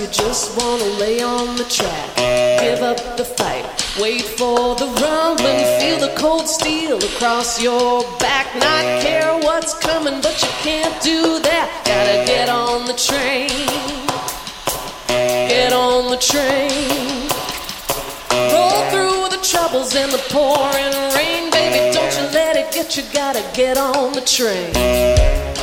[0.00, 3.66] You just wanna lay on the track, give up the fight,
[4.00, 8.46] wait for the rumbling, feel the cold steel across your back.
[8.54, 11.68] Not care what's coming, but you can't do that.
[11.84, 13.50] Gotta get on the train,
[15.06, 17.28] get on the train.
[18.54, 21.92] Roll through the troubles and the pouring rain, baby.
[21.92, 23.02] Don't you let it get you.
[23.12, 25.59] Gotta get on the train.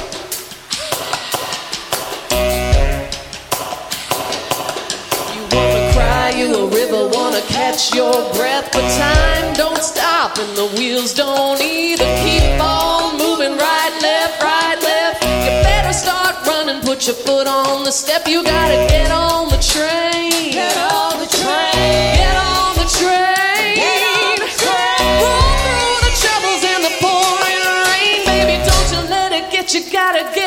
[7.38, 12.06] Wanna catch your breath, but time don't stop and the wheels don't either.
[12.24, 15.24] Keep on moving right, left, right, left.
[15.24, 18.28] You better start running, put your foot on the step.
[18.28, 20.52] You gotta get on the train.
[20.52, 22.16] Get on the train.
[22.18, 23.76] Get on the train.
[23.76, 25.06] Get on the train.
[25.22, 28.56] Roll through the troubles and the pouring rain, baby.
[28.66, 29.82] Don't you let it get you.
[29.92, 30.47] Gotta get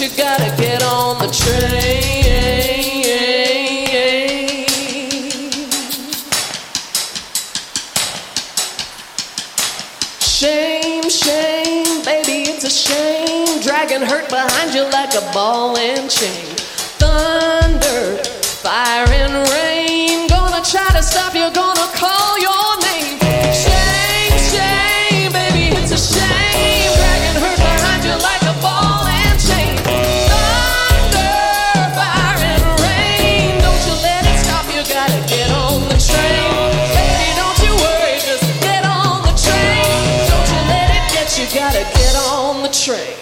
[0.00, 0.08] you.
[0.16, 2.18] Gotta get on the train.
[10.20, 13.60] Shame, shame, baby, it's a shame.
[13.60, 16.54] Dragging hurt behind you like a ball and chain.
[16.98, 18.22] Thunder,
[18.62, 19.67] fire, and rain.
[42.88, 43.17] true